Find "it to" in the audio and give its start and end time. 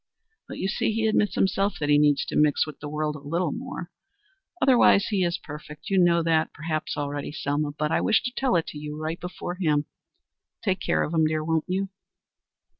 8.55-8.79